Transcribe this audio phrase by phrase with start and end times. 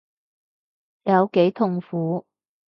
[1.03, 2.25] 有幾痛苦